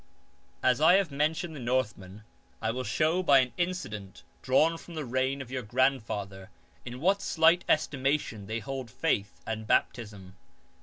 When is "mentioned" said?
1.11-1.55